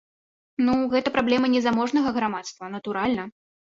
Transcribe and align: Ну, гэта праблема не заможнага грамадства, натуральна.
Ну, 0.69 0.77
гэта 0.93 1.13
праблема 1.19 1.47
не 1.55 1.61
заможнага 1.67 2.15
грамадства, 2.19 2.71
натуральна. 2.77 3.23